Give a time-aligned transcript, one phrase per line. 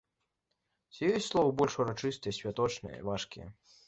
[0.95, 3.47] Ці ёсць словы больш урачыстыя, святочныя, важкія?